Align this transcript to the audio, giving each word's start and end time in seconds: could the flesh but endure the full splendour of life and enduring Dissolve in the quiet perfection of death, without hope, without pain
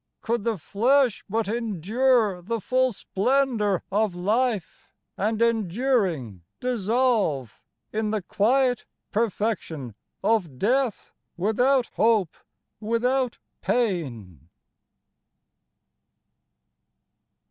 could 0.23 0.43
the 0.43 0.57
flesh 0.57 1.23
but 1.29 1.47
endure 1.47 2.41
the 2.41 2.59
full 2.59 2.91
splendour 2.91 3.83
of 3.91 4.15
life 4.15 4.89
and 5.15 5.43
enduring 5.43 6.41
Dissolve 6.59 7.61
in 7.93 8.09
the 8.09 8.23
quiet 8.23 8.85
perfection 9.11 9.93
of 10.23 10.57
death, 10.57 11.11
without 11.45 11.85
hope, 11.93 12.33
without 12.79 13.37
pain 13.61 14.49